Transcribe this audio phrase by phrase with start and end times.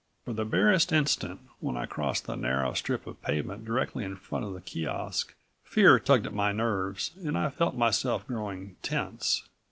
[0.25, 4.43] For the barest instant, when I crossed the narrow strip of pavement directly in front
[4.43, 9.47] of the kiosk, fear tugged at my nerves and I felt myself growing tense.